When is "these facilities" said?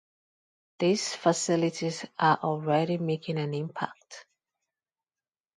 0.79-2.07